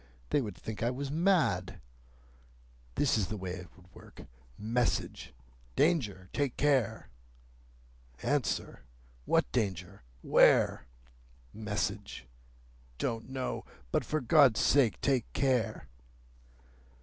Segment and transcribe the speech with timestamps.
[0.31, 1.79] They would think I was mad.
[2.95, 5.31] This is the way it would work,—Message:
[5.75, 6.27] 'Danger!
[6.33, 7.09] Take care!'
[8.23, 8.85] Answer:
[9.25, 10.01] 'What Danger?
[10.23, 10.87] Where?'
[11.53, 12.25] Message:
[12.97, 13.63] 'Don't know.
[13.91, 15.87] But, for God's sake, take care!